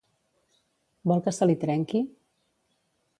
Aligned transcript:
Vol 1.11 1.21
que 1.27 1.33
se 1.39 1.49
li 1.51 1.57
trenqui? 1.65 2.01